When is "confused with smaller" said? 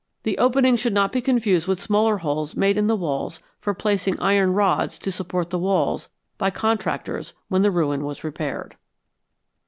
1.21-2.17